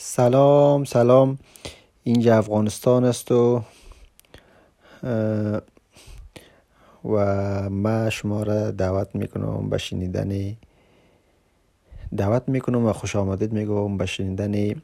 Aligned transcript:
سلام 0.00 0.84
سلام. 0.84 1.38
اینجا 2.04 2.38
افغانستان 2.38 3.04
است 3.04 3.32
و 3.32 3.62
و 7.04 7.70
ما 7.70 8.10
شما 8.10 8.42
را 8.42 8.70
دعوت 8.70 9.14
می‌کنم 9.14 9.70
به 9.70 9.78
شنیدن 9.78 10.56
دعوت 12.16 12.42
می‌کنم 12.46 12.86
و 12.86 12.92
خوش 12.92 13.16
آمدید 13.16 13.52
میگم 13.52 13.96
به 13.96 14.06
شنیدن 14.06 14.82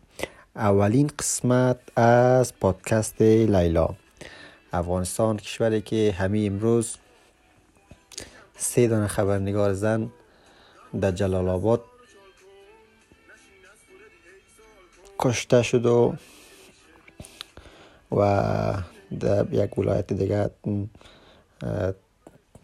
اولین 0.56 1.10
قسمت 1.18 1.78
از 1.96 2.54
پادکست 2.60 3.22
لیلا. 3.22 3.88
افغانستان 4.72 5.36
کشوری 5.36 5.80
که 5.80 6.14
همه 6.18 6.44
امروز 6.46 6.96
سه 8.56 8.88
دانه 8.88 9.06
خبرنگار 9.06 9.72
زن 9.72 10.10
در 11.00 11.10
جلال 11.10 11.48
آباد 11.48 11.82
کشته 15.24 15.62
شد 15.62 15.86
و 15.86 16.14
و 18.12 18.74
در 19.20 19.46
یک 19.52 19.78
ولایت 19.78 20.12
دیگه 20.12 20.50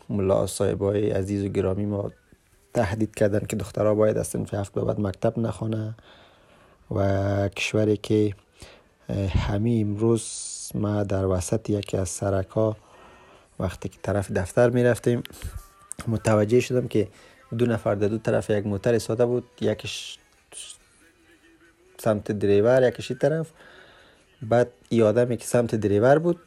ملا 0.09 0.47
صاحبای 0.47 1.11
عزیز 1.11 1.45
و 1.45 1.49
گرامی 1.49 1.87
ما 1.87 2.11
تهدید 2.75 3.15
کردن 3.15 3.47
که 3.49 3.57
دخترها 3.57 3.95
باید 3.95 4.19
از 4.19 4.27
سنف 4.27 4.55
هفت 4.55 4.73
به 4.73 4.81
بعد 4.81 5.01
مکتب 5.01 5.39
نخوانه 5.39 5.95
و 6.91 7.49
کشوری 7.49 7.97
که 7.97 8.35
همه 9.29 9.79
امروز 9.81 10.25
ما 10.75 11.03
در 11.03 11.27
وسط 11.27 11.71
یکی 11.71 11.97
از 11.97 12.09
سرکا 12.09 12.77
وقتی 13.59 13.89
که 13.89 13.99
طرف 14.03 14.31
دفتر 14.31 14.71
می 14.71 14.85
رفتیم 14.85 15.23
متوجه 16.09 16.61
شدم 16.61 16.89
که 16.89 17.09
دو 17.59 17.67
نفر 17.67 17.95
در 17.95 18.09
دو 18.09 18.19
طرف 18.19 18.51
یک 18.51 18.67
موتر 18.67 18.99
ساده 18.99 19.27
بود 19.27 19.45
یکش 19.61 20.19
سمت 22.03 22.33
دریور 22.33 22.89
یکشی 22.89 23.15
طرف. 23.15 23.51
بعد 24.43 24.69
ای 24.89 25.03
آدمی 25.03 25.37
که 25.37 25.47
سمت 25.47 25.75
دریور 25.75 26.19
بود 26.19 26.41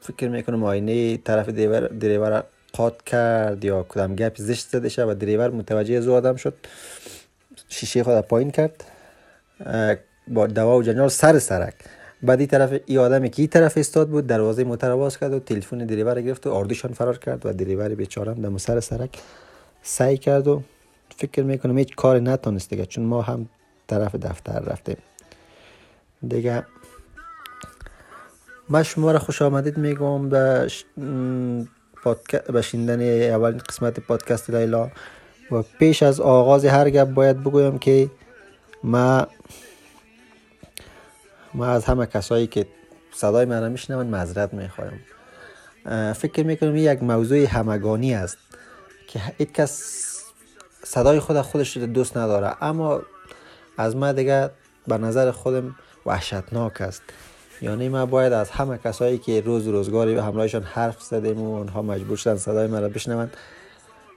فکر 0.00 0.28
می‌کنم 0.28 0.64
آینه 0.64 1.16
طرف 1.16 1.48
دریور 1.48 2.44
قاد 2.72 3.02
کرد 3.02 3.64
یا 3.64 3.82
کدام 3.82 4.14
گپ 4.14 4.34
زشت 4.36 4.68
زده 4.68 4.88
شد 4.88 5.08
و 5.08 5.14
دریور 5.14 5.50
متوجه 5.50 5.94
از 5.94 6.08
آدم 6.08 6.36
شد. 6.36 6.54
شیشه 7.68 8.02
خود 8.02 8.20
پایین 8.20 8.50
کرد. 8.50 8.84
با 10.28 10.46
دوا 10.46 10.78
و 10.78 10.82
جنجال 10.82 11.08
سر 11.08 11.38
سرک. 11.38 11.74
بعد 12.22 12.38
این 12.38 12.48
طرف 12.48 12.80
ای 12.86 12.98
آدمی 12.98 13.30
که 13.30 13.42
این 13.42 13.48
طرف 13.48 13.78
استاد 13.78 14.08
بود 14.08 14.26
دروازه 14.26 14.64
باز 14.64 15.18
کرد 15.18 15.32
و 15.32 15.38
تلفن 15.38 15.78
دریور 15.78 16.20
گرفت 16.20 16.46
و 16.46 16.54
اردوشان 16.54 16.92
فرار 16.92 17.18
کرد 17.18 17.46
و 17.46 17.52
دریور 17.52 17.94
بیچاره 17.94 18.32
هم 18.32 18.56
سر 18.56 18.80
سرک 18.80 19.18
سعی 19.82 20.18
کرد 20.18 20.48
و 20.48 20.62
فکر 21.16 21.42
می‌کنم 21.42 21.78
هیچ 21.78 21.96
کار 21.96 22.20
نتونست 22.20 22.70
دیگه 22.70 22.86
چون 22.86 23.04
ما 23.04 23.22
هم 23.22 23.48
طرف 23.88 24.14
دفتر 24.14 24.58
رفتیم 24.58 24.96
دیگه 26.28 26.66
من 28.68 28.82
شما 28.82 29.12
را 29.12 29.18
خوش 29.18 29.42
آمدید 29.42 29.78
میگم 29.78 30.28
به 30.28 30.68
به 32.52 32.62
شنیدن 32.62 33.30
اولین 33.30 33.58
قسمت 33.58 34.00
پادکست 34.00 34.50
لیلا. 34.50 34.90
و 35.50 35.62
پیش 35.62 36.02
از 36.02 36.20
آغاز 36.20 36.64
هر 36.64 36.90
گپ 36.90 37.08
باید 37.08 37.40
بگویم 37.40 37.78
که 37.78 38.10
ما 38.82 39.26
ما 41.54 41.66
از 41.66 41.84
همه 41.84 42.06
کسایی 42.06 42.46
که 42.46 42.66
صدای 43.14 43.44
من 43.44 43.62
را 43.62 43.68
میشنون 43.68 44.06
معذرت 44.06 44.54
می‌خوایم. 44.54 45.00
فکر 46.12 46.42
می‌کنم 46.42 46.76
یک 46.76 47.02
موضوع 47.02 47.38
همگانی 47.38 48.14
است 48.14 48.38
که 49.08 49.20
هیچ 49.38 49.48
کس 49.48 50.02
صدای 50.84 51.20
خود 51.20 51.40
خودش 51.40 51.76
دوست 51.76 52.16
نداره. 52.16 52.64
اما 52.64 53.02
از 53.76 53.96
ما 53.96 54.12
دیگه 54.12 54.50
به 54.88 54.98
نظر 54.98 55.30
خودم 55.30 55.74
وحشتناک 56.06 56.80
است. 56.80 57.02
یعنی 57.62 57.88
ما 57.88 58.06
باید 58.06 58.32
از 58.32 58.50
همه 58.50 58.78
کسایی 58.78 59.18
که 59.18 59.40
روز 59.40 59.66
روزگاری 59.66 60.14
به 60.14 60.22
همراهشان 60.22 60.62
حرف 60.62 61.02
زدیم 61.02 61.40
و 61.40 61.56
اونها 61.56 61.82
مجبور 61.82 62.16
شدن 62.16 62.36
صدای 62.36 62.66
مرا 62.66 62.88
بشنون 62.88 63.30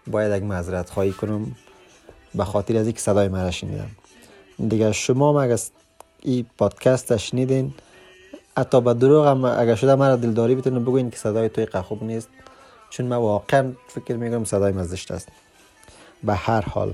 باید 0.08 0.38
یک 0.38 0.44
معذرت 0.44 0.90
خواهی 0.90 1.12
کنم 1.12 1.56
به 2.36 2.46
خاطر 2.46 2.78
از 2.78 2.86
اینکه 2.86 3.00
صدای 3.00 3.28
مرا 3.28 3.52
شنیدم. 3.52 3.90
دیگه 4.68 4.92
شما 4.92 5.42
اگر 5.42 5.60
این 6.20 6.46
پادکست 6.58 7.18
شنیدین 7.18 7.74
حتی 8.58 8.82
به 8.82 8.94
دروغ 8.94 9.28
هم 9.28 9.46
اگر 9.46 9.76
شده 9.76 9.96
مرا 9.96 10.16
دلداری 10.16 10.56
بتونین 10.56 10.84
بگوین 10.84 11.10
که 11.10 11.18
صدای 11.18 11.50
توی 11.50 11.66
خوب 11.66 12.04
نیست. 12.04 12.30
چون 12.90 13.06
من 13.06 13.18
واقعا 13.18 13.72
فکر 13.88 14.16
می‌کنم 14.16 14.44
صدای 14.44 14.72
مزدشت 14.72 15.12
است. 15.12 15.28
به 16.24 16.34
هر 16.34 16.62
حال. 16.62 16.94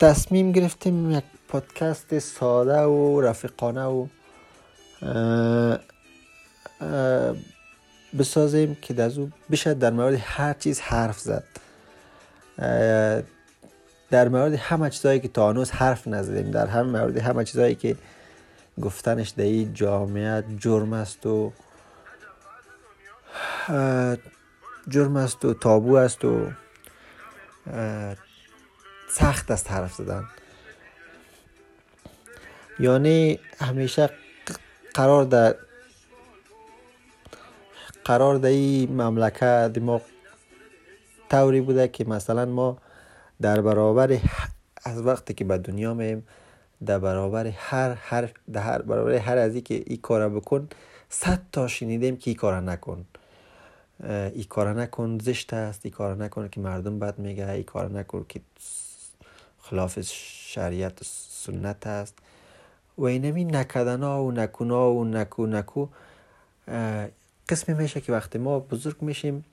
تصمیم 0.00 0.52
گرفتیم 0.52 1.10
یک 1.10 1.24
پادکست 1.48 2.18
ساده 2.18 2.80
و 2.80 3.20
رفیقانه 3.20 3.84
و 3.84 4.06
بسازیم 8.18 8.76
که 8.82 8.94
در 8.94 9.20
او 9.20 9.30
بشه 9.50 9.74
در 9.74 9.90
مورد 9.90 10.18
هر 10.22 10.54
چیز 10.54 10.80
حرف 10.80 11.18
زد. 11.18 11.44
در 14.10 14.28
مورد 14.28 14.54
همه 14.54 14.90
چیزایی 14.90 15.20
که 15.20 15.28
تا 15.28 15.50
هنوز 15.50 15.70
حرف 15.70 16.08
نزدیم 16.08 16.50
در 16.50 16.66
هم 16.66 16.86
مورد 16.86 17.16
همه 17.18 17.44
چیزایی 17.44 17.74
که 17.74 17.96
گفتنش 18.80 19.28
در 19.28 19.44
این 19.44 19.74
جامعه 19.74 20.44
جرم 20.58 20.92
است 20.92 21.26
و 21.26 21.52
جرم 24.88 25.16
است 25.16 25.44
و 25.44 25.54
تابو 25.54 25.96
است 25.96 26.24
و 26.24 26.50
سخت 29.08 29.50
است 29.50 29.70
حرف 29.70 29.94
زدن. 29.94 30.24
یعنی 32.78 33.38
همیشه 33.60 34.10
قرار 34.94 35.24
در 35.24 35.54
قرار 38.04 38.38
در 38.38 38.48
این 38.48 39.02
مملکت 39.02 39.78
ما 39.80 40.00
طوری 41.30 41.60
بوده 41.60 41.88
که 41.88 42.04
مثلا 42.04 42.44
ما 42.46 42.78
در 43.40 43.60
برابر 43.60 44.18
از 44.84 45.02
وقتی 45.02 45.34
که 45.34 45.44
به 45.44 45.58
دنیا 45.58 45.94
میم 45.94 46.26
در 46.86 46.98
برابر 46.98 47.46
هر 47.46 47.90
هر 47.90 48.30
در 48.52 48.82
برابر 48.82 49.12
هر 49.12 49.38
ازی 49.38 49.60
که 49.60 49.82
این 49.86 50.00
کار 50.00 50.28
بکن 50.28 50.68
صد 51.08 51.40
تا 51.52 51.68
شنیدیم 51.68 52.16
که 52.16 52.30
این 52.30 52.36
کار 52.36 52.60
نکن. 52.60 53.04
ای 54.34 54.44
کار 54.44 54.82
نکن 54.82 55.18
زشت 55.18 55.54
است. 55.54 55.80
ای 55.84 55.90
کار 55.90 56.16
نکن 56.16 56.48
که 56.48 56.60
مردم 56.60 56.98
بد 56.98 57.18
میگه. 57.18 57.50
ای 57.50 57.62
کار 57.62 57.90
نکن 57.90 58.26
که 58.28 58.40
خلاف 59.62 60.00
شریعت 60.00 60.98
سنت 61.04 61.86
است. 61.86 62.14
و 62.98 63.04
اینمی 63.04 63.44
نکدنا 63.44 64.24
و 64.24 64.32
نکونا 64.32 64.92
و 64.92 65.04
نکو 65.04 65.46
نکو. 65.46 65.86
قسمی 67.48 67.74
میشه 67.74 68.00
که 68.00 68.12
وقتی 68.12 68.38
ما 68.38 68.58
بزرگ 68.58 69.02
میشیم 69.02 69.44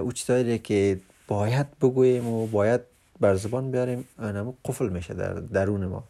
او 0.00 0.12
چیزایی 0.12 0.58
که 0.58 1.00
باید 1.28 1.78
بگوییم 1.78 2.26
و 2.26 2.46
باید 2.46 2.80
بر 3.20 3.34
زبان 3.34 3.70
بیاریم 3.70 4.08
اینمو 4.18 4.52
قفل 4.64 4.88
میشه 4.88 5.14
در 5.14 5.32
درون 5.32 5.86
ما. 5.86 6.04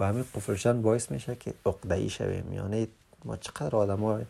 و 0.00 0.06
همین 0.06 0.24
قفلشان 0.34 0.82
باعث 0.82 1.10
میشه 1.10 1.34
که 1.34 1.54
عقده‌ای 1.66 2.10
شویم. 2.10 2.52
یعنی 2.52 2.88
ما 3.24 3.36
چقدر 3.36 3.76
آدم 3.76 4.00
های 4.00 4.24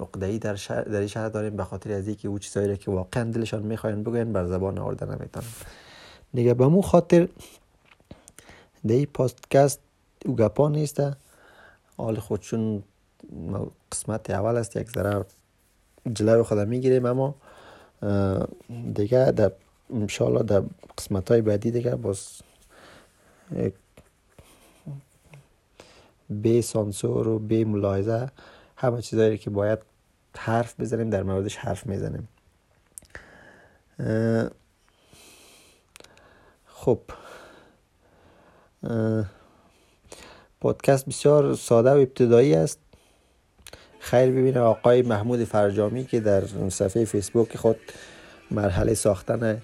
عقده‌ای 0.00 0.38
در 0.38 0.54
شهر 0.54 0.82
در 0.82 1.06
شهر 1.06 1.28
داریم 1.28 1.56
به 1.56 1.64
خاطر 1.64 1.92
از 1.92 2.06
اینکه 2.06 2.28
او 2.28 2.38
چیزایی 2.38 2.76
که 2.76 2.90
واقعا 2.90 3.24
دلشان 3.24 3.62
می‌خواین 3.62 4.02
بگوین 4.02 4.32
بر 4.32 4.46
زبان 4.46 4.78
آورده 4.78 5.06
نمی‌تونن 5.06 5.46
دیگه 6.34 6.54
به 6.54 6.66
مو 6.66 6.82
خاطر 6.82 7.28
در 8.86 8.94
این 8.94 9.06
پادکست 9.06 9.80
او 10.24 10.36
گپا 10.36 10.68
نیسته 10.68 11.16
حال 11.96 12.16
خودشون 12.16 12.82
قسمت 13.92 14.30
اول 14.30 14.56
است 14.56 14.76
یک 14.76 14.90
ذره 14.90 15.24
جلو 16.12 16.42
خودم 16.42 16.68
می‌گیریم 16.68 17.06
اما 17.06 17.34
دیگه 18.94 19.30
در 19.30 19.52
انشاءالله 19.94 20.42
در 20.42 20.62
قسمت 20.98 21.30
های 21.30 21.40
بعدی 21.40 21.70
دیگه 21.70 21.96
باز 21.96 22.42
به 26.30 26.62
سانسور 26.62 27.28
و 27.28 27.38
به 27.38 27.64
ملاحظه 27.64 28.28
همه 28.76 29.02
چیزایی 29.02 29.38
که 29.38 29.50
باید 29.50 29.78
حرف 30.38 30.80
بزنیم 30.80 31.10
در 31.10 31.22
موردش 31.22 31.56
حرف 31.56 31.86
می‌زنیم. 31.86 32.28
خب. 36.66 37.00
پادکست 40.60 41.06
بسیار 41.06 41.54
ساده 41.54 41.90
و 41.90 41.96
ابتدایی 41.96 42.54
است. 42.54 42.78
خیر 44.00 44.30
ببینه 44.30 44.60
آقای 44.60 45.02
محمود 45.02 45.44
فرجامی 45.44 46.06
که 46.06 46.20
در 46.20 46.42
صفحه 46.68 47.04
فیسبوک 47.04 47.56
خود 47.56 47.76
مرحله 48.50 48.94
ساختن 48.94 49.62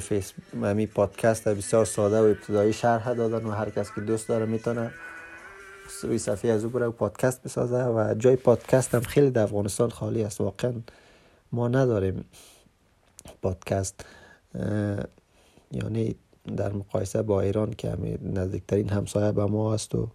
فیس 0.00 0.32
می 0.52 0.86
پادکست 0.86 1.48
بسیار 1.48 1.84
ساده 1.84 2.20
و 2.20 2.22
ابتدایی 2.22 2.72
شرح 2.72 3.12
دادن 3.12 3.46
و 3.46 3.50
هر 3.50 3.70
کس 3.70 3.94
که 3.94 4.00
دوست 4.00 4.28
داره 4.28 4.46
می‌تونه 4.46 4.90
روی 6.02 6.18
صفحه 6.18 6.50
از 6.50 6.64
او 6.64 6.70
بره 6.70 6.86
و 6.86 6.90
پادکست 6.90 7.42
بسازه 7.42 7.84
و 7.84 8.14
جای 8.14 8.36
پادکست 8.36 8.94
هم 8.94 9.00
خیلی 9.00 9.30
در 9.30 9.42
افغانستان 9.42 9.90
خالی 9.90 10.22
است. 10.22 10.40
واقعا 10.40 10.72
ما 11.52 11.68
نداریم 11.68 12.24
پادکست 13.42 14.04
یعنی 15.72 16.14
در 16.56 16.72
مقایسه 16.72 17.22
با 17.22 17.40
ایران 17.40 17.70
که 17.70 17.90
همین 17.90 18.18
نزدیکترین 18.38 18.88
همسایه 18.88 19.32
به 19.32 19.44
ما 19.44 19.74
است 19.74 19.94
و 19.94 20.08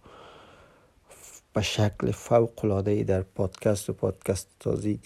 به 1.54 1.62
شکل 1.62 2.10
فوق 2.10 2.64
العاده 2.64 3.04
در 3.04 3.22
پادکست 3.22 3.90
و 3.90 3.92
پادکست 3.92 4.48
تازی 4.60 5.00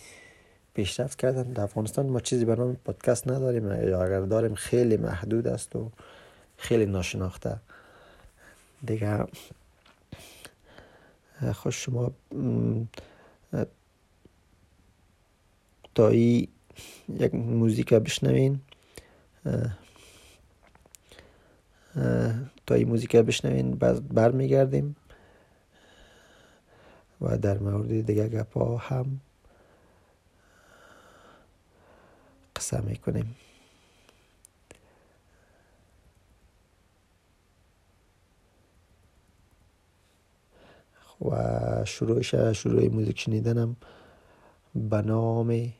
پیشرفت 0.75 1.19
کردن. 1.19 1.43
در 1.43 1.63
افغانستان 1.63 2.07
ما 2.07 2.21
چیزی 2.21 2.45
به 2.45 2.57
نام 2.57 2.77
پادکست 2.85 3.29
نداریم. 3.29 3.89
یا 3.89 4.03
اگر 4.05 4.21
داریم 4.21 4.55
خیلی 4.55 4.97
محدود 4.97 5.47
است 5.47 5.77
و 5.77 5.91
خیلی 6.57 6.87
ناشناخته. 6.87 7.57
دیگه 8.87 9.27
خوش 11.55 11.85
شما 11.85 12.13
تایی 15.95 16.49
یک 17.09 17.35
موزیک 17.35 17.95
بشنوین. 17.95 18.61
این 22.71 22.89
موزیک 22.89 23.17
بشنوین 23.17 23.75
برمیگردیم. 24.15 24.97
و 27.21 27.39
در 27.39 27.59
مورد 27.59 28.07
دیگه 28.07 28.29
گپا 28.29 28.77
هم 28.77 29.21
قصه 32.57 32.81
می‌کنیم. 32.81 33.37
و 41.25 41.85
شروعش 41.85 42.35
شروع 42.35 42.89
موزیک 42.89 43.21
شنیدنم 43.21 43.77
به 44.75 45.03
نام 45.03 45.73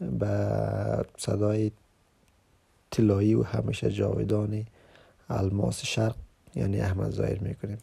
به 0.00 1.06
صدای 1.16 1.70
طلایی 2.90 3.34
و 3.34 3.42
همیشه 3.42 3.90
جاودان 3.90 4.66
الماس 5.28 5.84
شرق 5.84 6.16
یعنی 6.54 6.80
احمد 6.80 7.10
ظاهر 7.10 7.38
می‌کنیم. 7.38 7.78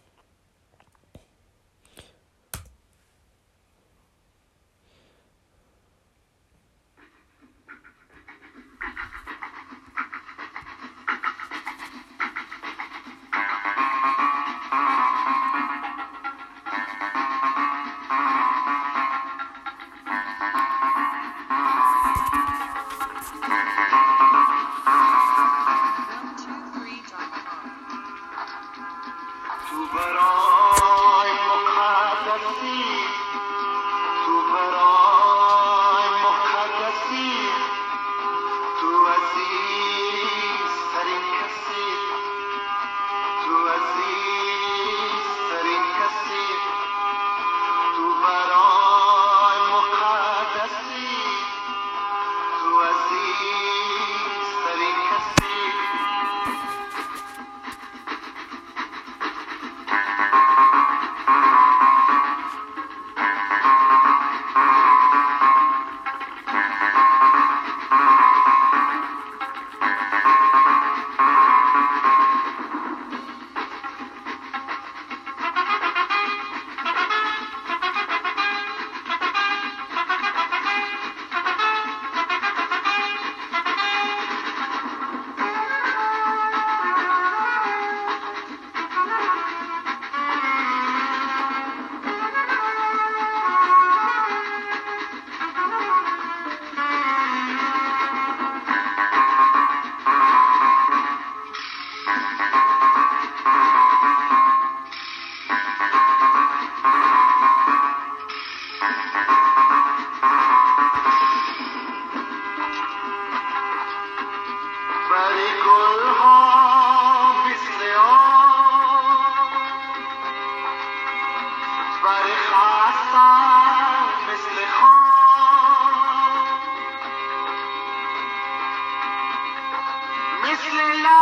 بسم 130.51 130.79
الله 130.79 131.20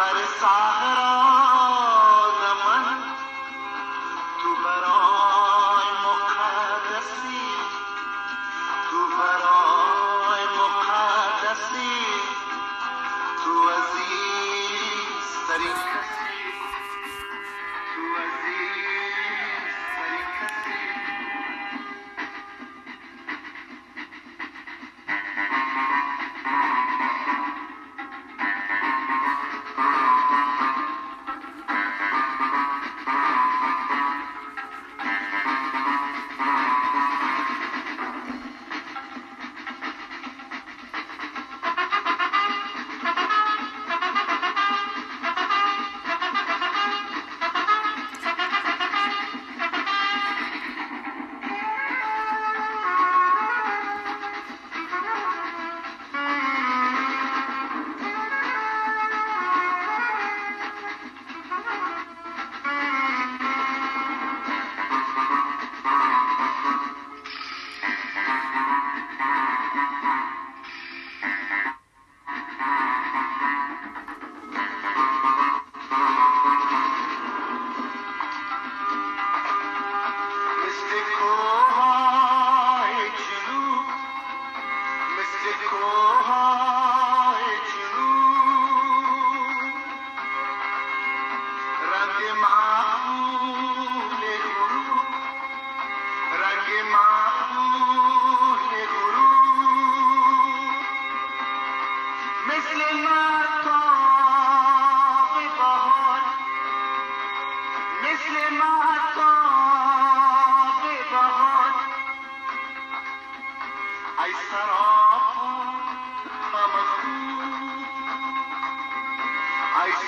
خب 0.00 1.29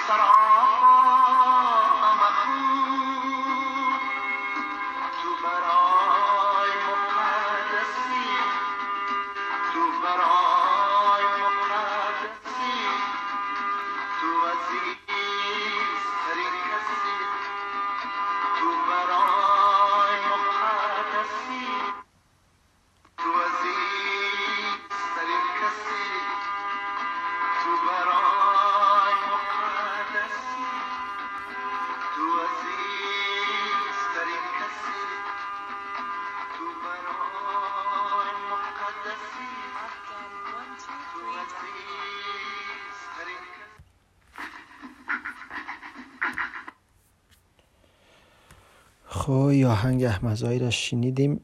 یا 0.08 0.51
آهنگ 49.82 50.04
احمزایی 50.04 50.58
را 50.58 50.70
شنیدیم 50.70 51.40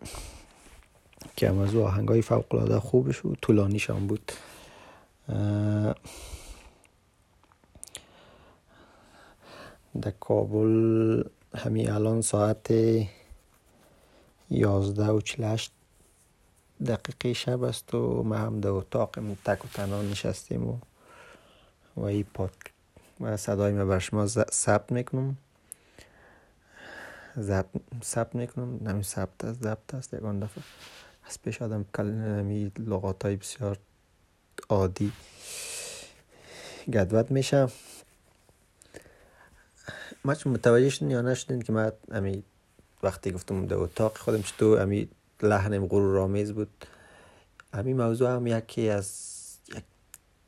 که 1.36 1.50
از 1.50 1.76
آهنگ 1.76 2.08
های 2.08 2.22
فوق 2.22 2.54
العاده 2.54 2.80
خوبش 2.80 3.24
و 3.24 3.34
طولانیش 3.42 3.90
هم 3.90 4.06
بود. 4.06 4.32
در 10.02 10.10
کابل 10.20 11.22
همین 11.54 11.90
الان 11.90 12.20
ساعت 12.20 12.74
یازده 14.50 15.06
و 15.06 15.20
چلشت 15.20 15.72
دقیقه 16.86 17.32
شب 17.32 17.62
است 17.62 17.94
و 17.94 18.22
ما 18.22 18.36
هم 18.36 18.60
در 18.60 18.70
اتاق 18.70 19.10
تک 19.44 19.64
و 19.64 19.68
تنها 19.68 20.02
نشستیم 20.02 20.68
و 20.68 20.78
و 21.96 22.04
این 22.04 22.26
پاد 22.34 22.52
و 23.20 23.36
صدای 23.36 23.72
ما 23.72 23.84
بر 23.84 23.98
شما 23.98 24.26
ثبت 24.50 24.92
می‌کنم. 24.92 25.36
ثبت 28.02 28.34
می‌کنم 28.34 28.88
نمی 28.88 29.04
ثبت 29.04 29.44
است 29.44 29.62
ضبط 29.62 29.94
است. 29.94 30.14
یکان 30.14 30.40
دفعه. 30.40 30.64
از 31.28 31.42
پیش 31.42 31.62
آدم 31.62 31.84
کلمی 31.94 32.72
لغات 32.78 33.24
های 33.24 33.36
بسیار 33.36 33.78
عادی 34.68 35.12
گدوت 36.92 37.30
میشم 37.30 37.70
ما 40.24 40.34
چون 40.34 40.52
متوجه 40.52 40.90
شدین 40.90 41.10
یا 41.10 41.22
نشدین 41.22 41.62
که 41.62 41.72
من 41.72 41.92
امی 42.10 42.42
وقتی 43.02 43.32
گفتم 43.32 43.66
در 43.66 43.76
اتاق 43.76 44.18
خودم 44.18 44.42
چطور 44.42 44.80
امی 44.80 45.08
لحنم 45.42 45.86
غرور 45.86 46.18
آمیز 46.18 46.52
بود. 46.52 46.86
امی 47.72 47.94
موضوع 47.94 48.30
هم 48.30 48.46
یکی 48.46 48.88
از 48.88 49.08
یک 49.76 49.84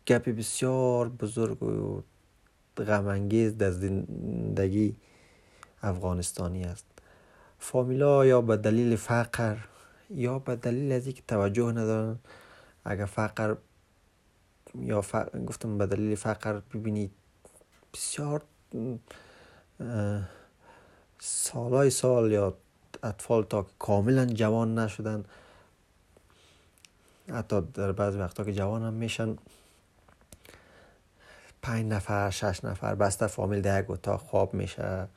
گپ 0.06 0.28
بسیار 0.28 1.08
بزرگ 1.08 1.62
و 1.62 2.02
غم 2.76 3.28
در 3.28 3.70
زندگی 3.70 4.96
افغانستانی 5.82 6.64
است. 6.64 6.84
فامیلا 7.58 8.26
یا 8.26 8.40
به 8.40 8.56
دلیل 8.56 8.96
فقر 8.96 9.56
یا 10.10 10.38
به 10.38 10.56
دلیل 10.56 10.92
از 10.92 11.06
اینکه 11.06 11.22
توجه 11.28 11.72
ندارن 11.72 12.18
اگر 12.84 13.04
فقر 13.04 13.56
یا 14.74 15.04
گفتم 15.46 15.78
به 15.78 15.86
دلیل 15.86 16.14
فقر 16.14 16.60
ببینید 16.74 17.10
بسیار 17.94 18.42
سالای 21.18 21.90
سال 21.90 22.32
یا 22.32 22.54
اطفال 23.02 23.44
تا 23.44 23.66
کاملا 23.78 24.26
جوان 24.26 24.78
نشدن 24.78 25.24
حتی 27.32 27.60
در 27.60 27.92
بعض 27.92 28.16
وقتا 28.16 28.44
که 28.44 28.52
جوان 28.52 28.82
هم 28.82 28.92
میشن 28.92 29.36
پنج 31.62 31.86
نفر 31.86 32.30
شش 32.30 32.64
نفر 32.64 32.94
بسته 32.94 33.26
فامیل 33.26 33.66
یک 33.66 33.90
اتاق 33.90 34.20
خواب 34.20 34.54
میشه. 34.54 35.08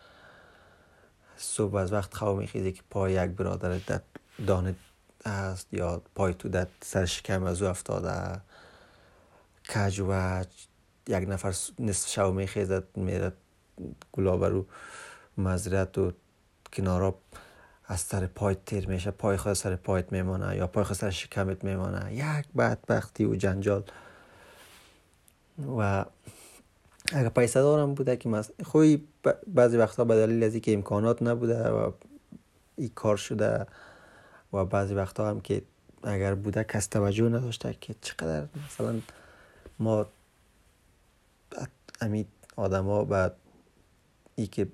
صبح 1.37 1.75
از 1.75 1.93
وقت 1.93 2.13
خواب 2.13 2.37
میخیزه 2.37 2.71
که 2.71 2.81
پای 2.89 3.13
یک 3.13 3.31
برادر 3.31 3.79
دانه 4.47 4.75
است 5.25 5.67
یا 5.71 6.01
پای 6.15 6.33
تو 6.33 6.49
در 6.49 6.67
سر 6.81 7.05
شکم 7.05 7.43
از 7.43 7.61
او 7.61 7.67
افتاده. 7.67 8.41
کج 9.75 9.99
و 10.07 10.43
یک 11.07 11.29
نفر 11.29 11.53
نصف 11.79 12.09
شب 12.09 12.31
میخیزد 12.31 12.83
میره 12.97 13.31
گلابه 14.11 14.49
رو 14.49 14.65
مزرعت 15.37 15.97
و 15.97 16.11
کنارا 16.73 17.15
از 17.85 17.99
سر 17.99 18.27
پایت 18.27 18.65
تیر 18.65 18.87
میشه. 18.87 19.11
پای 19.11 19.37
خود 19.37 19.53
سر 19.53 19.75
پایت 19.75 20.11
میمانه 20.11 20.57
یا 20.57 20.67
پای 20.67 20.83
خود 20.83 20.95
سر 20.95 21.09
شکمت 21.09 21.63
میمانه. 21.63 22.13
یک 22.13 22.45
بدبختی 22.57 23.25
و 23.25 23.35
جنجال. 23.35 23.83
و 25.77 26.05
اگر 27.11 27.29
پیسه 27.29 27.61
دارم 27.61 27.93
بوده 27.93 28.17
که 28.17 28.29
من 28.29 28.43
خوی 28.63 29.03
بعضی 29.47 29.77
وقتا 29.77 30.03
به 30.03 30.15
دلیل 30.15 30.43
از 30.43 30.55
که 30.55 30.73
امکانات 30.73 31.23
نبوده 31.23 31.69
و 31.69 31.91
این 32.77 32.91
کار 32.95 33.17
شده 33.17 33.65
و 34.53 34.65
بعضی 34.65 34.93
وقتا 34.93 35.29
هم 35.29 35.41
که 35.41 35.61
اگر 36.03 36.35
بوده 36.35 36.63
کس 36.63 36.87
توجه 36.87 37.29
نداشته 37.29 37.75
که 37.81 37.95
چقدر 38.01 38.47
مثلا 38.65 38.99
ما 39.79 40.05
امی 42.01 42.25
آدما 42.55 43.03
به 43.03 43.31
ای 44.35 44.47
که 44.47 44.67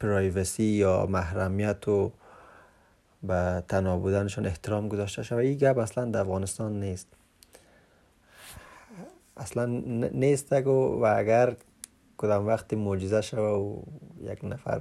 پرایوسی 0.00 0.64
یا 0.64 1.06
محرمیت 1.06 1.88
و 1.88 2.12
به 3.22 3.62
تنها 3.68 3.96
بودنشان 3.96 4.46
احترام 4.46 4.88
گذاشته 4.88 5.22
شود 5.22 5.38
این 5.38 5.58
گپ 5.58 5.78
اصلا 5.78 6.04
در 6.04 6.20
افغانستان 6.20 6.80
نیست. 6.80 7.06
اصلا 9.36 9.66
نیست 10.12 10.52
و 10.52 11.04
اگر 11.16 11.56
کدام 12.16 12.46
وقتی 12.46 12.76
معجزه 12.76 13.20
شود 13.20 13.40
و 13.40 13.82
یک 14.20 14.44
نفر 14.44 14.80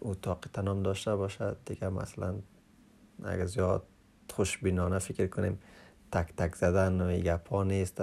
اتاق 0.00 0.44
تنام 0.52 0.82
داشته 0.82 1.16
باشد 1.16 1.56
دیگه 1.66 1.88
مثلا 1.88 2.34
اگر 3.24 3.46
زیاد 3.46 3.82
خوشبینانه 4.30 4.98
فکر 4.98 5.26
کنیم 5.26 5.58
تک 6.12 6.36
تک 6.36 6.54
زدن 6.54 7.00
و 7.00 7.18
گپا 7.18 7.64
نیست 7.64 8.02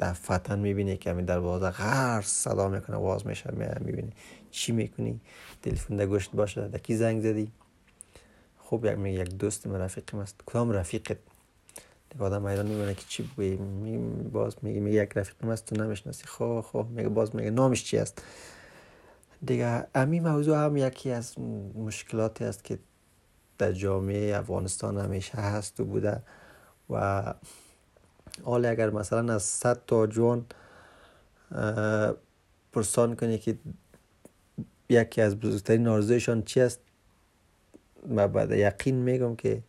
دفتن 0.00 0.58
می‌بینی 0.58 0.96
که 0.96 1.12
در 1.12 1.40
بازه 1.40 1.70
غرس 1.70 2.26
صدا 2.26 2.68
می‌کنه 2.68 2.96
واز 2.96 3.26
میشه 3.26 3.50
می‌بینی. 3.80 4.12
چی 4.50 4.72
می‌کنی؟ 4.72 5.20
تلفن 5.62 5.96
در 5.96 6.06
گوشت 6.06 6.32
باشه. 6.32 6.68
در 6.68 6.78
کی 6.78 6.96
زنگ 6.96 7.22
زدی؟ 7.22 7.52
خوب 8.58 8.84
یک 8.84 8.98
یک 8.98 9.34
دوست 9.34 9.66
من 9.66 9.78
رفیقم 9.80 10.18
است. 10.18 10.42
کدام 10.46 10.70
رفیقت؟ 10.70 11.16
آدم 12.18 12.46
حیران 12.46 12.66
میمونه 12.66 12.94
که 12.94 13.04
چی 13.08 13.30
بگوی 13.38 13.96
باز 14.32 14.56
میگه 14.62 14.80
میگه 14.80 15.02
یک 15.02 15.12
رفیقم 15.16 15.48
است 15.48 15.64
تو 15.64 15.84
نمی‌شناسی. 15.84 16.24
خب 16.26 16.64
خب 16.72 16.86
میگه 16.90 17.08
باز 17.08 17.36
میگه 17.36 17.50
نامش 17.50 17.84
چی 17.84 17.98
است؟ 17.98 18.22
دیگه 19.46 19.86
امی 19.94 20.20
موضوع 20.20 20.64
هم 20.64 20.76
یکی 20.76 21.10
از 21.10 21.38
مشکلاتی 21.74 22.44
است 22.44 22.64
که 22.64 22.78
در 23.58 23.72
جامعه 23.72 24.36
افغانستان 24.36 24.98
همیشه 24.98 25.38
هست 25.38 25.80
و 25.80 25.84
بوده. 25.84 26.22
و 26.90 27.34
حال 28.44 28.66
اگر 28.66 28.90
مثلا 28.90 29.34
از 29.34 29.42
صد 29.42 29.80
تا 29.86 30.06
جوان 30.06 30.46
پرسان 32.72 33.16
کنی 33.16 33.38
که 33.38 33.58
یکی 34.88 35.20
از 35.20 35.40
بزرگترین 35.40 35.88
آرزویشان 35.88 36.42
چی 36.42 36.60
است 36.60 36.80
و 38.16 38.28
بعد 38.28 38.50
یقین 38.50 38.94
میگم 38.94 39.36
که 39.36 39.62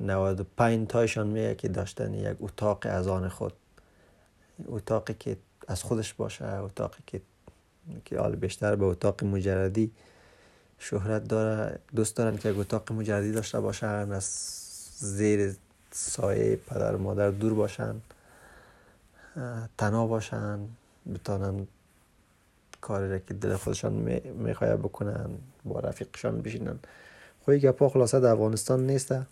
95 0.00 0.88
تایشان 0.88 1.26
میگه 1.26 1.54
که 1.54 1.68
داشتن 1.68 2.14
یک 2.14 2.36
اتاق 2.40 2.78
از 2.82 3.08
آن 3.08 3.28
خود. 3.28 3.52
اتاقی 4.66 5.14
که 5.14 5.36
از 5.68 5.82
خودش 5.82 6.14
باشه 6.14 6.44
اتاقی 6.44 7.02
که 7.06 7.20
که 8.04 8.18
حال 8.18 8.36
بیشتر 8.36 8.76
به 8.76 8.84
اتاق 8.84 9.24
مجردی 9.24 9.90
شهرت 10.78 11.28
داره. 11.28 11.78
دوست 11.96 12.16
دارن 12.16 12.36
که 12.36 12.48
اتاق 12.48 12.92
مجردی 12.92 13.32
داشته 13.32 13.60
باشن 13.60 14.12
از 14.12 14.24
زیر 14.98 15.56
سایه 15.90 16.56
پدر 16.56 16.96
مادر 16.96 17.30
دور 17.30 17.54
باشن 17.54 17.94
تنها 19.78 20.06
باشن 20.06 20.58
بتانن 21.14 21.66
کاری 22.80 23.10
را 23.10 23.18
که 23.18 23.34
دل 23.34 23.56
خودشان 23.56 23.92
می‌خواه 24.34 24.76
بکنن 24.76 25.30
با 25.64 25.80
رفیقشان 25.80 26.40
بشینن. 26.40 26.78
خوی 27.44 27.58
گپا 27.58 27.88
خلاصه 27.88 28.20
در 28.20 28.32
افغانستان 28.32 28.86
نیسته 28.86 29.26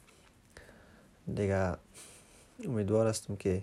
دیگه 1.35 1.77
امیدوار 2.65 3.07
هستم 3.07 3.37
که 3.37 3.63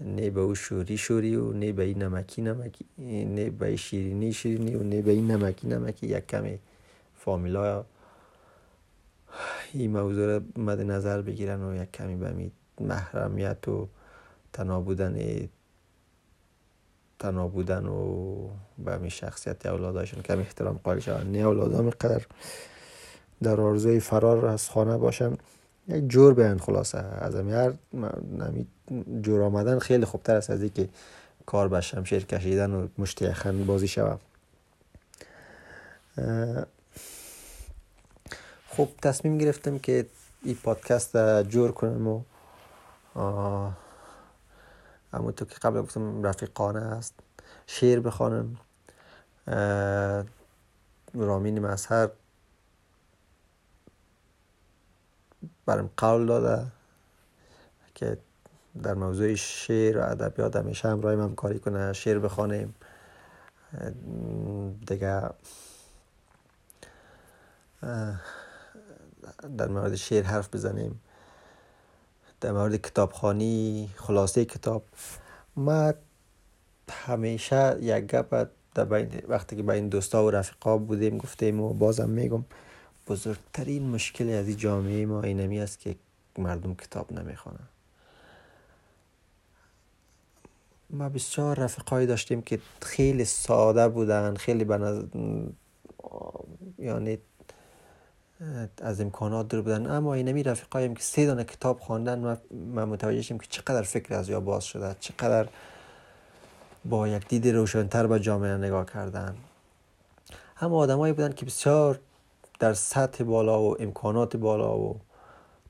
نه 0.00 0.30
به 0.30 0.40
او 0.40 0.54
شوری 0.54 0.98
شوری 0.98 1.36
و 1.36 1.52
نه 1.52 1.72
به 1.72 1.82
این 1.82 2.02
نمکی 2.02 2.42
نمکی 2.42 2.86
نه 3.24 3.50
به 3.50 3.76
شیرینی 3.76 4.32
شیرینی 4.32 4.74
و 4.74 4.82
نه 4.82 5.02
به 5.02 5.10
این 5.10 5.30
نمکی 5.30 5.68
نمکی 5.68 6.06
یک 6.06 6.26
کمی 6.26 6.58
فامیلا 7.14 7.84
این 9.72 9.90
موضوع 9.90 10.36
رو 10.36 10.62
مد 10.62 10.80
نظر 10.80 11.22
بگیرن 11.22 11.62
و 11.62 11.82
یک 11.82 11.92
کمی 11.92 12.16
به 12.16 12.50
محرمیت 12.80 13.68
و 13.68 13.88
تنابودن 17.18 17.86
و 17.86 18.48
به 18.78 19.08
شخصیت 19.08 19.66
اولاداشون 19.66 20.22
کمی 20.22 20.40
احترام 20.40 20.80
قائل 20.84 20.98
شدن 20.98 21.26
نه 21.26 21.38
اولادام 21.38 21.90
قدر 21.90 22.26
در 23.42 23.60
آرزوی 23.60 24.00
فرار 24.00 24.46
از 24.46 24.70
خانه 24.70 24.98
باشن 24.98 25.36
یک 25.88 26.08
جور 26.08 26.34
بیان 26.34 26.58
خلاصه 26.58 26.98
از 26.98 27.34
هر 27.34 27.72
جور 29.22 29.42
آمدن 29.42 29.78
خیلی 29.78 30.04
خوبتر 30.04 30.36
است 30.36 30.50
از 30.50 30.64
که 30.64 30.88
کار 31.46 31.68
به 31.68 31.80
شمشیر 31.80 32.24
کشیدن 32.24 32.70
و 32.70 32.88
مشتی 32.98 33.26
بازی 33.66 33.88
شود 33.88 34.20
خب 38.68 38.88
تصمیم 39.02 39.38
گرفتم 39.38 39.78
که 39.78 40.06
این 40.42 40.54
پادکست 40.54 41.42
جور 41.42 41.72
کنم 41.72 42.08
و 42.08 42.20
تو 45.36 45.44
که 45.44 45.54
قبل 45.62 45.82
گفتم 45.82 46.22
رفیقانه 46.22 46.80
است 46.80 47.14
شعر 47.66 48.00
بخوانم. 48.00 48.56
رامین 51.14 51.58
مظهر 51.58 52.08
برم 55.68 55.90
قول 55.96 56.26
داده 56.26 56.66
که 57.94 58.16
در 58.82 58.94
موضوع 58.94 59.34
شعر 59.34 59.98
و 59.98 60.02
ادبیات 60.02 60.56
همیشه 60.56 60.88
همراه 60.88 61.12
هم 61.12 61.34
کاری 61.34 61.58
کنه 61.58 61.92
شعر 61.92 62.18
بخوانیم. 62.18 62.74
دیگه 64.86 65.22
در 69.56 69.68
مورد 69.68 69.94
شعر 69.94 70.24
حرف 70.24 70.54
بزنیم. 70.54 71.00
در 72.40 72.52
مورد 72.52 72.76
کتابخانی 72.76 73.90
خلاصه 73.96 74.44
کتاب. 74.44 74.82
ما 75.56 75.92
همیشه 76.90 77.76
یک 77.80 78.06
گپ 78.06 78.48
در 78.74 79.06
وقتی 79.28 79.56
که 79.56 79.62
بین 79.62 79.88
دوستا 79.88 80.24
و 80.24 80.30
رفیقا 80.30 80.78
بودیم 80.78 81.18
گفتیم 81.18 81.60
و 81.60 81.72
بازم 81.72 82.10
میگم 82.10 82.44
بزرگترین 83.08 83.90
مشکل 83.90 84.30
از 84.30 84.48
جامعه 84.48 85.06
ما 85.06 85.22
اینمی 85.22 85.60
است 85.60 85.80
که 85.80 85.96
مردم 86.38 86.74
کتاب 86.74 87.12
نمی‌خوانن 87.12 87.68
ما 90.90 91.08
بسیار 91.08 91.58
رفقایی 91.58 92.06
داشتیم 92.06 92.42
که 92.42 92.60
خیلی 92.82 93.24
ساده 93.24 93.88
بودن 93.88 94.34
خیلی 94.34 94.64
بنز... 94.64 95.04
یعنی 96.78 97.18
از 98.82 99.00
امکانات 99.00 99.48
دور 99.48 99.62
بودن. 99.62 99.90
اما 99.90 100.14
اینمی 100.14 100.42
رفیقایم 100.42 100.94
که 100.94 101.02
سه 101.02 101.26
دانه 101.26 101.44
کتاب 101.44 101.80
خواندن 101.80 102.38
ما 102.74 102.86
متوجه 102.86 103.22
شدیم 103.22 103.38
که 103.38 103.46
چقدر 103.50 103.82
فکر 103.82 104.14
از 104.14 104.28
یا 104.28 104.40
باز 104.40 104.64
شده 104.64 104.96
چقدر 105.00 105.48
با 106.84 107.08
یک 107.08 107.28
دید 107.28 107.48
روشنتر 107.48 108.06
به 108.06 108.20
جامعه 108.20 108.56
نگاه 108.56 108.86
کردن. 108.86 109.36
اما 110.60 110.76
آدمایی 110.76 111.12
بودن 111.12 111.32
که 111.32 111.46
بسیار 111.46 112.00
در 112.58 112.74
سطح 112.74 113.24
بالا 113.24 113.62
و 113.62 113.82
امکانات 113.82 114.36
بالا 114.36 114.78
و 114.78 115.00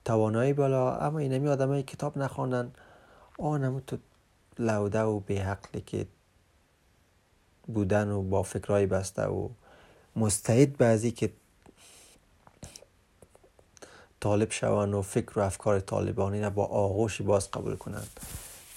توانایی 0.04 0.52
بالا 0.52 0.96
اما 0.96 1.18
اینمی 1.18 1.48
آدمایی 1.48 1.82
کتاب 1.82 2.18
نخواندن 2.18 2.72
آنمو 3.38 3.80
تو 3.80 3.96
لوده 4.58 5.02
و 5.02 5.20
به 5.20 5.56
که 5.86 6.06
بودن 7.66 8.08
و 8.08 8.22
با 8.22 8.42
فکرهای 8.42 8.86
بسته 8.86 9.22
و 9.22 9.48
مستعد 10.16 10.76
بعضی 10.76 11.10
که 11.10 11.32
طالب 14.20 14.50
شوند 14.50 14.94
و 14.94 15.02
فکر 15.02 15.38
و 15.38 15.42
افکار 15.42 15.80
طالبانی 15.80 16.40
را 16.40 16.50
با 16.50 16.64
آغوشی 16.64 17.22
باز 17.22 17.50
قبول 17.50 17.76
کنند. 17.76 18.20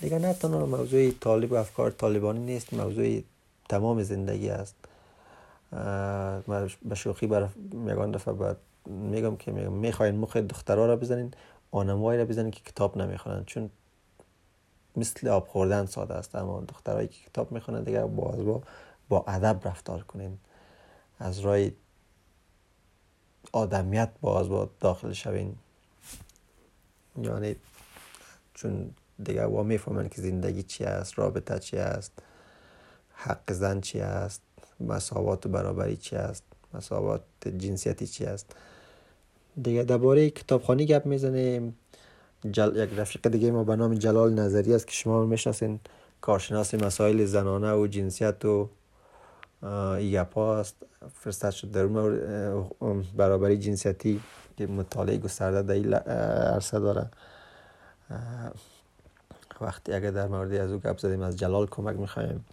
دیگه 0.02 0.20
نه 0.20 0.34
تنها 0.34 0.66
موضوع 0.66 1.12
طالب 1.12 1.52
و 1.52 1.56
افکار 1.56 1.92
طالبانی 1.92 2.40
نیست 2.40 2.74
موضوع 2.74 3.22
تمام 3.70 4.04
زندگی 4.04 4.50
است. 4.50 4.76
من 6.48 6.70
به 6.86 6.96
شوخی 6.96 7.28
بر 7.28 7.50
میگان 7.72 8.12
دفعه 8.12 8.34
بعد 8.34 8.58
میگم 8.86 9.36
که 9.36 9.52
می‌خواین 9.52 10.16
مخ 10.16 10.38
دخترها 10.38 10.86
را 10.86 10.96
بزنین 10.96 11.34
آنمایی 11.72 12.20
را 12.20 12.26
بزنین 12.26 12.52
که 12.52 12.62
کتاب 12.64 12.98
نمی‌خوانند 12.98 13.46
چون 13.46 13.70
مثل 14.96 15.28
آب 15.28 15.48
خوردن 15.48 15.86
ساده 15.86 16.14
است 16.14 16.36
اما 16.36 16.62
دخترهایی 16.62 17.08
که 17.08 17.30
کتاب 17.30 17.52
می‌خوانند 17.52 17.86
دیگه 17.86 18.06
باز 18.06 18.40
با 18.40 18.62
با 19.10 19.26
ادب 19.28 19.68
رفتار 19.68 20.04
کنین. 20.04 20.38
از 21.20 21.40
رای 21.40 21.72
آدمیت 23.52 24.10
باز 24.22 24.50
با 24.50 24.70
داخل 24.80 25.12
شوین. 25.12 25.56
یعنی 27.24 27.56
چون 28.54 28.92
دیگه 29.24 29.48
با 29.48 29.64
می‌فهمن 29.64 30.10
که 30.10 30.22
زندگی 30.22 30.64
چی 30.64 30.84
است 30.84 31.20
رابطه 31.20 31.60
چی 31.60 31.78
است 31.78 32.12
حق 33.14 33.54
زن 33.54 33.82
چی 33.82 34.00
است. 34.00 34.42
مساوات 34.88 35.46
و 35.46 35.50
برابری 35.50 35.98
چی 35.98 36.16
است 36.16 36.44
مساوات 36.74 37.22
جنسیتی 37.58 38.08
چی 38.08 38.26
است 38.26 38.56
دیگه 39.64 39.84
درباره 39.84 40.30
کتابخانی 40.30 40.86
گپ 40.86 41.06
می‌زنیم. 41.06 41.76
جل... 42.52 42.76
یک 42.76 42.90
رفیق 42.98 43.28
دیگه 43.28 43.52
ما 43.52 43.64
به 43.64 43.76
نام 43.76 43.94
جلال 43.94 44.34
نظری 44.34 44.74
است 44.76 44.88
که 44.88 44.94
شما 44.94 45.26
می‌شناسین. 45.26 45.80
کارشناس 46.22 46.74
مسائل 46.74 47.26
زنانه 47.26 47.74
و 47.74 47.88
جنسیت 47.88 48.46
و 48.46 48.70
ایگپا 49.98 50.58
است 50.58 50.76
فرستاد 51.14 51.52
شد 51.52 51.72
در 51.72 51.88
برابری 53.18 53.58
جنسیتی 53.58 54.22
که 54.58 54.68
مطالعه 54.68 55.18
گسترده 55.18 55.62
در 55.62 55.74
این 55.74 55.94
عرصه 55.94 56.80
داره. 56.80 57.10
وقتی 59.62 59.94
اگر 59.94 60.12
در 60.12 60.28
مورد 60.28 60.54
از 60.54 60.72
او 60.72 60.80
گپ 60.80 60.98
زدیم 60.98 61.22
از 61.22 61.38
جلال 61.38 61.68
کمک 61.68 61.96
می‌خوایم. 61.96 62.46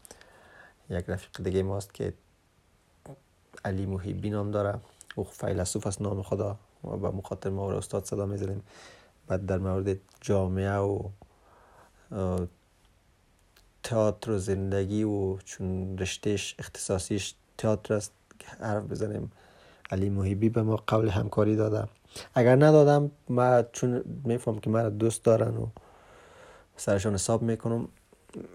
رفیق 0.90 1.42
دیگه 1.42 1.62
ماست 1.62 1.94
که 1.94 2.12
علی 3.64 3.86
محیبی 3.86 4.30
نام 4.30 4.50
داره. 4.50 4.80
او 5.16 5.24
فیلسوف 5.24 5.86
است 5.86 6.02
نام 6.02 6.22
خدا. 6.22 6.56
و 6.84 6.96
به 6.96 7.10
مخاطر 7.10 7.50
ما 7.50 7.72
استاد 7.72 8.04
صدا 8.04 8.26
می‌زنیم. 8.26 8.62
بعد 9.26 9.46
در 9.46 9.58
مورد 9.58 9.96
جامعه 10.20 10.78
و 10.78 11.08
تئاتر 13.82 14.30
و 14.30 14.38
زندگی 14.38 15.02
و 15.02 15.38
چون 15.38 15.98
رشتهش 15.98 16.54
اختصاصیش 16.58 17.34
تئاتر 17.58 17.94
است 17.94 18.12
حرف 18.60 18.84
بزنیم. 18.84 19.32
علی 19.90 20.08
محیبی 20.10 20.48
به 20.48 20.62
ما 20.62 20.76
قول 20.76 21.08
همکاری 21.08 21.56
داده. 21.56 21.88
اگر 22.34 22.56
ندادم 22.56 23.10
ما 23.28 23.62
چون 23.62 24.04
میفهم 24.24 24.58
که 24.58 24.70
مرا 24.70 24.88
دوست 24.88 25.24
دارن 25.24 25.56
و 25.56 25.66
سرشان 26.76 27.14
حساب 27.14 27.42
می‌کنم 27.42 27.88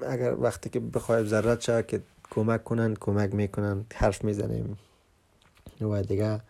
اگر 0.08 0.36
وقتی 0.36 0.70
که 0.70 0.80
بخوای 0.80 1.26
ضرورت 1.26 1.62
شد 1.62 1.86
که 1.86 2.02
کمک 2.36 2.64
کنن 2.64 2.96
کمک 3.00 3.34
می‌کنن 3.34 3.86
حرف 3.94 4.24
می‌زنیم. 4.24 4.78
و 5.82 6.04
دیگه 6.04 6.42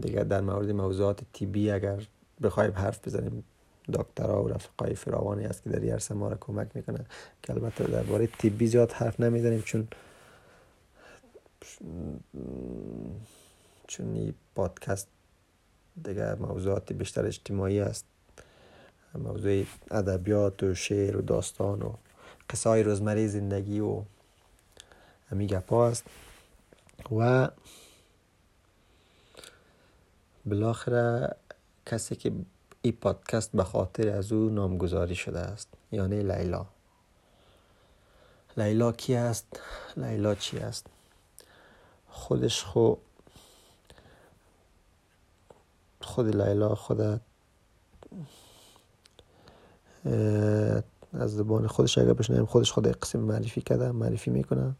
دیگه 0.00 0.24
در 0.24 0.40
مورد 0.40 0.70
موضوعات 0.70 1.20
تیبی 1.32 1.70
اگر 1.70 2.06
بخوایم 2.42 2.72
حرف 2.72 3.08
بزنیم 3.08 3.44
دکترها 3.92 4.44
و 4.44 4.48
رفقای 4.48 4.94
فراوانی 4.94 5.44
است 5.44 5.62
که 5.62 5.70
در 5.70 5.78
عرصه 5.92 6.14
ما 6.14 6.28
را 6.28 6.36
کمک 6.40 6.68
می‌کنن. 6.74 7.06
که 7.42 7.52
البته 7.52 7.84
درباره 7.84 8.26
تیبی 8.26 8.66
زیاد 8.66 8.92
حرف 8.92 9.20
نمی‌زنیم 9.20 9.62
چون 9.62 9.88
چون 13.86 14.14
این 14.14 14.34
پادکست 14.54 15.08
دیگه 16.04 16.34
موضوعات 16.34 16.92
بیشتر 16.92 17.26
اجتماعی 17.26 17.80
است. 17.80 18.04
موضوع 19.14 19.64
ادبیات 19.90 20.62
و 20.62 20.74
شعر 20.74 21.16
و 21.16 21.22
داستان 21.22 21.82
و 21.82 21.92
قصه 22.50 22.70
های 22.70 22.82
روزمره 22.82 23.26
زندگی 23.26 23.80
و 23.80 24.02
همی 25.30 25.46
گپا 25.46 25.88
است. 25.88 26.04
و 27.16 27.48
بالاخره 30.46 31.36
کسی 31.86 32.16
که 32.16 32.32
این 32.82 32.92
پادکست 32.92 33.50
به 33.52 33.64
خاطر 33.64 34.08
از 34.08 34.32
او 34.32 34.48
نامگذاری 34.48 35.14
شده 35.14 35.38
است 35.38 35.68
یعنی 35.92 36.22
لیلا؟ 36.22 36.66
لیلا 38.56 38.92
کی 38.92 39.14
است؟ 39.14 39.60
لیلا 39.96 40.34
چی 40.34 40.58
است؟ 40.58 40.86
خودش 42.08 42.62
خو 42.62 42.94
خود 46.04 46.36
لیلا 46.36 46.74
خود 46.74 47.00
از 51.12 51.36
زبان 51.36 51.66
خودش 51.66 51.98
اگر 51.98 52.12
بشنیم 52.12 52.46
خودش 52.46 52.72
خود 52.72 52.86
قسم 52.86 53.18
معرفی 53.18 53.60
کرده 53.62 53.92
معرفی 53.92 54.30
می‌کنه. 54.30 54.74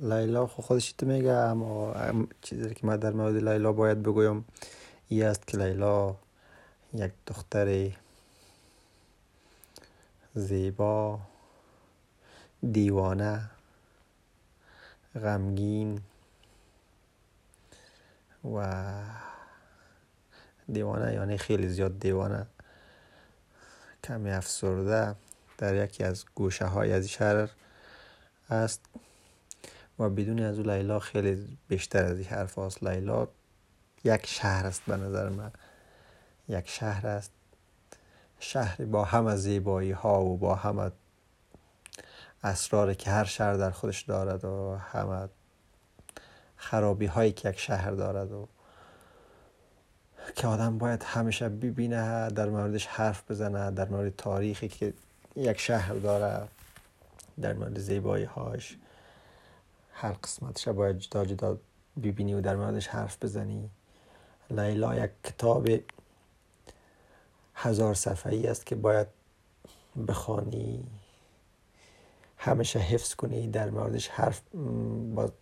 لیلا 0.00 0.46
خودش 0.46 0.92
تو 0.92 1.06
میگه 1.06 1.32
اما 1.32 1.94
چیزی 2.42 2.74
که 2.74 2.86
من 2.86 2.96
در 2.96 3.12
مورد 3.12 3.36
لیلا 3.48 3.72
باید 3.72 4.02
بگویم 4.02 4.44
ای 5.08 5.22
است 5.22 5.46
که 5.46 5.58
لیلا 5.58 6.16
یک 6.94 7.12
دختر 7.26 7.90
زیبا 10.34 11.20
دیوانه 12.72 13.50
غمگین 15.14 16.00
و 18.54 18.92
دیوانه 20.72 21.14
یعنی 21.14 21.38
خیلی 21.38 21.68
زیاد 21.68 21.98
دیوانه. 21.98 22.46
کمی 24.04 24.30
افسرده 24.30 25.14
در 25.58 25.84
یکی 25.84 26.04
از 26.04 26.24
گوشه 26.34 26.64
های 26.64 26.92
از 26.92 27.08
شهر 27.08 27.50
است. 28.50 28.80
و 30.00 30.08
بدون 30.08 30.40
از 30.40 30.58
او 30.58 30.70
لیلا 30.70 30.98
خیلی 30.98 31.58
بیشتر 31.68 32.04
از 32.04 32.18
این 32.18 32.28
حرف 32.28 32.58
است 32.58 32.84
لیلا 32.84 33.28
یک 34.04 34.26
شهر 34.26 34.66
است 34.66 34.82
به 34.86 34.96
نظر 34.96 35.28
من. 35.28 35.50
یک 36.48 36.68
شهر 36.68 37.06
است. 37.06 37.30
شهری 38.38 38.84
با 38.84 39.04
همه 39.04 39.36
زیبایی 39.36 39.90
ها 39.90 40.24
و 40.24 40.36
با 40.36 40.54
همه 40.54 40.90
اسراری 42.42 42.94
که 42.94 43.10
هر 43.10 43.24
شهر 43.24 43.54
در 43.54 43.70
خودش 43.70 44.02
دارد 44.02 44.44
و 44.44 44.76
همه 44.76 45.28
خرابی 46.56 47.06
هایی 47.06 47.32
که 47.32 47.48
یک 47.48 47.58
شهر 47.58 47.90
دارد 47.90 48.32
و 48.32 48.48
که 50.36 50.46
آدم 50.46 50.78
باید 50.78 51.02
همیشه 51.02 51.48
ببینه 51.48 52.28
در 52.28 52.48
موردش 52.48 52.86
حرف 52.86 53.30
بزنه 53.30 53.70
در 53.70 53.88
مورد 53.88 54.16
تاریخی 54.16 54.68
که 54.68 54.92
یک 55.36 55.60
شهر 55.60 55.94
داره 55.94 56.48
در 57.40 57.52
مورد 57.52 57.78
زیبایی 57.78 58.24
هاش 58.24 58.76
هر 60.00 60.12
قسمتش 60.12 60.68
باید 60.68 60.98
جدا 60.98 61.24
جدا 61.24 61.58
ببینی 62.02 62.34
و 62.34 62.40
در 62.40 62.56
موردش 62.56 62.88
حرف 62.88 63.18
بزنی. 63.22 63.70
لیلا 64.50 64.96
یک 64.96 65.10
کتاب 65.24 65.68
هزار 67.54 67.94
صفحه 67.94 68.50
است 68.50 68.66
که 68.66 68.74
باید 68.74 69.06
بخوانی. 70.08 70.86
همیشه 72.36 72.78
حفظ 72.78 73.14
کنی 73.14 73.48
در 73.48 73.70
موردش 73.70 74.08
حرف 74.08 74.42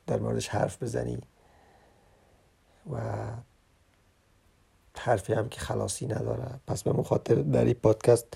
در 0.06 0.18
موردش 0.18 0.48
حرف 0.48 0.82
بزنی. 0.82 1.18
و 2.92 2.98
حرفی 4.96 5.32
هم 5.32 5.48
که 5.48 5.60
خلاصی 5.60 6.06
نداره. 6.06 6.60
پس 6.66 6.82
به 6.82 6.92
مخاطر 6.92 7.34
در 7.34 7.64
این 7.64 7.74
پادکست 7.74 8.26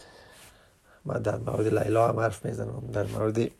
من 1.04 1.22
در 1.22 1.38
مورد 1.38 1.66
لیلا 1.66 2.08
هم 2.08 2.20
حرف 2.20 2.44
می‌زنم. 2.44 2.86
در 2.92 3.06
مورد 3.06 3.50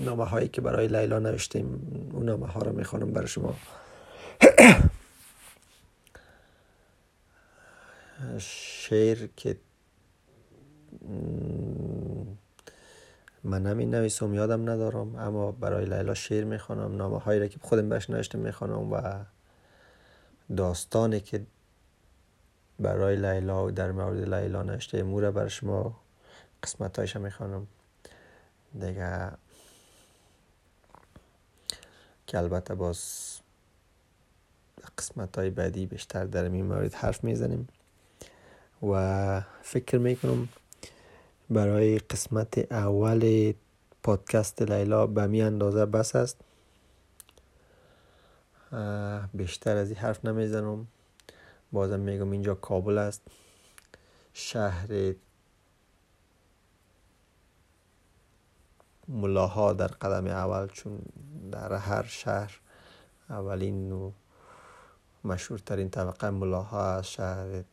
نامه 0.00 0.24
هایی 0.24 0.48
که 0.48 0.60
برای 0.60 0.88
لیلا 0.88 1.18
نوشتیم 1.18 1.66
اون 2.12 2.24
نامه 2.24 2.46
ها 2.46 2.60
رو 2.60 2.72
می‌خوانم 2.72 3.12
برای 3.12 3.28
شما. 3.28 3.54
شعر 8.38 9.28
که 9.36 9.56
من 13.44 13.62
نمی 13.62 13.86
نویسم 13.86 14.34
یادم 14.34 14.70
ندارم 14.70 15.16
اما 15.16 15.52
برای 15.52 15.84
لیلا 15.84 16.14
شعر 16.14 16.44
می‌خوانم. 16.44 16.96
نامه 16.96 17.18
هایی 17.18 17.40
را 17.40 17.46
که 17.46 17.58
خودم 17.62 17.88
بهش 17.88 18.10
نوشته 18.10 18.38
می‌خوانم 18.38 18.92
و 18.92 19.24
داستانی 20.56 21.20
که 21.20 21.46
برای 22.80 23.16
لیلا 23.16 23.66
و 23.66 23.70
در 23.70 23.92
مورد 23.92 24.34
لیلا 24.34 24.62
نوشته 24.62 25.02
موره 25.02 25.30
بر 25.30 25.48
شما 25.48 26.00
قسمت 26.62 26.98
هایش 26.98 27.16
می‌خوانم. 27.16 27.66
دیگه 28.80 29.30
که 32.30 32.38
البته 32.38 32.74
باز 32.74 33.00
قسمت 34.98 35.38
های 35.38 35.50
بعدی 35.50 35.86
بیشتر 35.86 36.24
در 36.24 36.44
این 36.44 36.64
مورد 36.64 36.94
حرف 36.94 37.24
می‌زنیم 37.24 37.68
و 38.82 39.42
فکر 39.62 39.98
می‌کنم 39.98 40.48
برای 41.50 41.98
قسمت 41.98 42.72
اول 42.72 43.52
پادکست 44.02 44.62
لیلا 44.62 45.06
به 45.06 45.26
می 45.26 45.42
اندازه 45.42 45.86
بس 45.86 46.16
است. 46.16 46.40
بیشتر 49.34 49.76
از 49.76 49.88
این 49.88 49.98
حرف 49.98 50.24
نمی‌زنم. 50.24 50.86
بازم 51.72 52.00
میگم 52.00 52.30
اینجا 52.30 52.54
کابل 52.54 52.98
است. 52.98 53.22
شهر 54.32 55.14
ملاها 59.10 59.72
در 59.72 59.86
قدم 59.86 60.26
اول 60.26 60.68
چون 60.68 60.98
در 61.52 61.72
هر 61.72 62.02
شهر 62.02 62.60
اولین 63.30 63.92
و 63.92 64.12
مشهورترین 65.24 65.90
طبقه 65.90 66.30
ملاها 66.30 66.94
از 66.94 67.10
شهر 67.10 67.64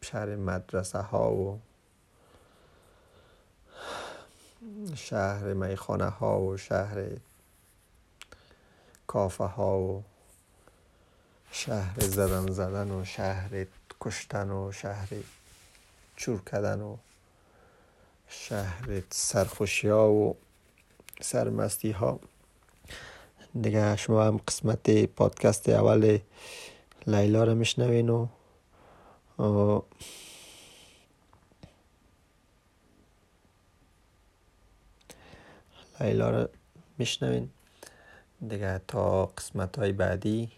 شهر 0.00 0.36
مدرسه 0.36 0.98
ها 0.98 1.32
و 1.32 1.60
شهر 4.94 5.52
میخانه 5.52 6.08
ها 6.08 6.40
و 6.40 6.56
شهر 6.56 7.10
کافه 9.06 9.44
ها 9.44 9.78
و 9.78 10.04
شهر 11.50 12.00
زدن 12.00 12.52
زدن 12.52 12.90
و 12.90 13.04
شهر 13.04 13.66
کشتن 14.00 14.50
و 14.50 14.72
شهر 14.72 15.08
چور 16.16 16.40
کردن 16.44 16.80
و 16.80 16.96
شهر 18.28 19.02
سرخوشی 19.10 19.88
ها 19.88 20.12
و 20.12 20.36
سرمستی 21.20 21.90
ها 21.90 22.20
دیگه 23.62 23.96
شما 23.96 24.24
هم 24.24 24.40
قسمت 24.48 25.04
پادکست 25.04 25.68
اول 25.68 26.18
لیلا 27.06 27.44
رو 27.44 27.54
میشنوین 27.54 28.08
و 28.08 28.26
لیلا 36.00 36.30
رو 36.30 36.48
میشنوین. 36.98 37.50
دیگه 38.48 38.80
تا 38.88 39.26
قسمت 39.26 39.78
های 39.78 39.92
بعدی. 39.92 40.50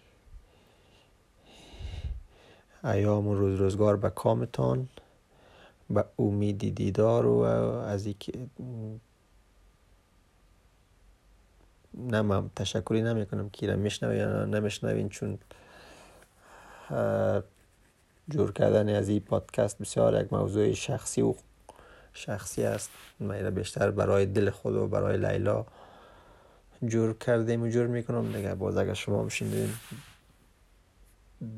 ایام 2.85 3.27
و 3.27 3.35
روز 3.35 3.61
روزگار 3.61 3.97
به 3.97 4.11
کامتان 4.11 4.89
به 5.91 6.05
امیدی 6.19 6.71
دیدار 6.71 7.27
و 7.27 7.41
از 7.41 8.07
اینکه 8.07 8.33
نه 11.95 12.23
من 12.23 12.51
تشکری 12.57 13.03
نمی 13.03 13.27
کنم 13.27 13.51
که 13.51 13.77
میشنوین 13.77 14.19
یا 14.19 14.45
نمیشنوین 14.45 15.09
چون 15.09 15.39
جور 18.29 18.53
کردن 18.53 18.89
از 18.95 19.09
این 19.09 19.21
پادکست 19.21 19.79
بسیار 19.79 20.23
یک 20.23 20.33
موضوع 20.33 20.73
شخصی 20.73 21.23
و 21.23 21.35
شخصی 22.13 22.63
است. 22.63 22.91
من 23.21 23.51
بیشتر 23.51 23.91
برای 23.91 24.27
دل 24.27 24.51
خود 24.51 24.75
و 24.75 24.87
برای 24.87 25.17
لیلا 25.17 25.67
جور 26.85 27.19
کردیم 27.19 27.63
و 27.63 27.69
جور 27.69 27.87
می‌کنم. 27.87 28.33
دیگه 28.33 28.55
باز 28.55 28.77
اگر 28.77 28.95
شما 28.95 29.23
میشین 29.23 29.69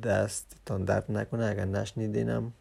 دستتان 0.03 0.85
درد 0.85 1.13
نکنه. 1.13 1.47
اگر 1.47 1.65
نشنیدینم 1.65 2.53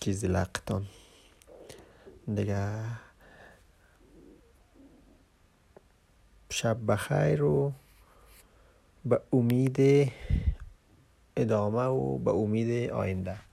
چیزی 0.00 0.28
لقتان. 0.28 0.86
دیگه 2.34 2.84
شب 6.50 6.76
بخیر 6.88 7.42
و 7.42 7.72
به 9.04 9.20
امید 9.32 10.12
ادامه 11.36 11.84
و 11.84 12.18
به 12.18 12.30
امید 12.30 12.90
آینده. 12.90 13.49